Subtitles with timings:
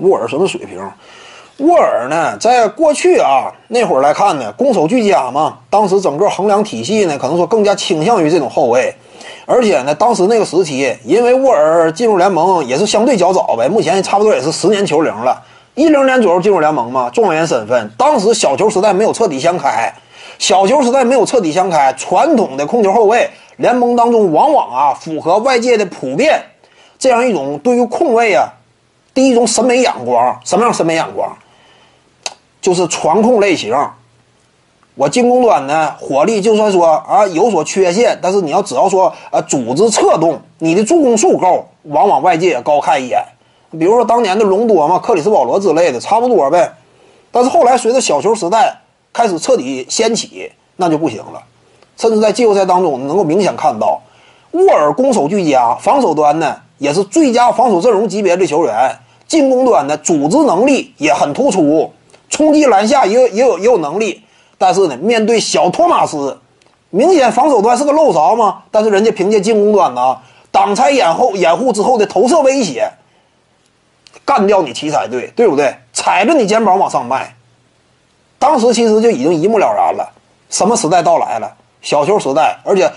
[0.00, 0.78] 沃尔什么水平？
[1.58, 5.58] 沃尔呢，在过去啊那会儿来看呢，攻守俱佳嘛。
[5.68, 8.94] 当时整个衡量体系呢，可能说更加倾向于这种后卫。
[9.44, 15.42] 而且呢，当时那个时期，因为沃尔进入联盟也是相对较早呗，目前差不多也是十年球龄了，
[15.74, 17.90] 一零年左右进入联盟嘛，状元身份。
[17.98, 19.92] 当时小球时代没有彻底相开，
[20.38, 26.40] 小球时代没有彻底相开，传统的控球后卫联盟当中往往啊符合外界的普遍
[26.98, 28.48] 这样一种对于控卫啊
[29.12, 31.30] 第一种审美眼光，什么样审美眼光？
[32.60, 33.74] 就是传控类型，
[34.94, 43.24] 我进攻端呢火力就算说啊有所缺陷，但是你要只要说啊组织策动，你的助攻数够，往往外界也高看一眼。
[43.70, 46.72] 比如说当年的隆多嘛，克里斯保罗之类的，差不多呗。
[47.30, 48.80] 但是后来随着小球时代
[49.12, 51.42] 开始彻底掀起，那就不行了。
[51.96, 54.02] 甚至在季后赛当中能够明显看到，
[54.50, 58.98] 沃尔攻守俱佳，防守端呢也是最佳防守阵容级别的球员，
[59.30, 61.92] 进攻端的组织能力也很突出。
[62.28, 64.24] 冲击篮下也有也有也有能力，
[64.58, 66.40] 但是呢，面对小托马斯，
[66.90, 68.64] 明显防守端是个漏勺嘛。
[68.72, 70.18] 但是人家凭借进攻端呢，
[70.50, 72.90] 挡拆掩后掩护之后的投射威胁，
[74.24, 75.76] 干掉你奇才队，对不对？
[75.92, 77.36] 踩着你肩膀往上迈。
[78.40, 80.10] 当时其实就已经一目了然了，
[80.48, 81.54] 什么时代到来了？
[81.82, 82.90] 小球时代，而且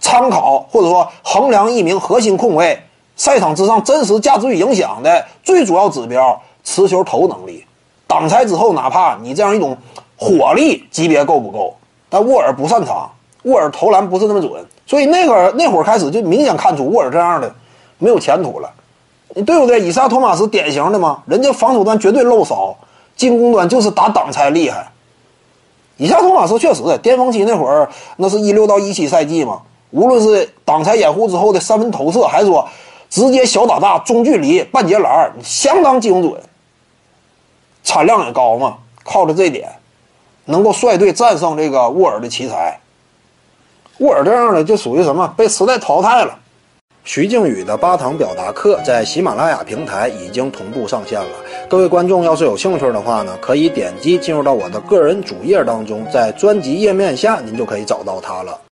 [0.00, 2.82] 参考或者说衡量一名核心控卫
[3.20, 7.62] 赛场之上真实价值与影响的最主要指标，持球投能力。
[8.06, 9.76] 挡拆之后，哪怕你这样一种
[10.16, 11.76] 火力级别够不够？
[12.08, 13.10] 但沃尔不擅长，
[13.42, 17.54] 沃尔投篮不是那么准，所以那个那会儿开始就明显看出沃尔这样的
[17.98, 18.72] 没有前途了，
[19.34, 19.82] 对不对？
[19.82, 22.74] 以萨托马斯典型的嘛，人家防守端绝对漏勺，
[23.16, 24.90] 进攻端就是打挡拆厉害。
[25.98, 29.60] 以萨托马斯确实巅峰期那会儿，那是一六到一七赛季嘛，
[29.90, 32.66] 无论是挡拆掩护之后的三分投射，还是说
[33.10, 36.40] 直接小打大中距离半截篮，相当精准。
[37.82, 39.68] 产量也高嘛，靠着这点，
[40.44, 42.78] 能够率队战胜这个沃尔的奇才。
[43.98, 45.26] 沃尔这样的就属于什么？
[45.36, 46.38] 被时代淘汰了。
[47.02, 51.30] 徐静宇的八堂表达课在喜马拉雅平台已经同步上线了。
[51.68, 58.60] 各位观众要是有兴趣的话呢，可以点击进入到我的个人主页当中，在专辑页面下您就可以找到它了。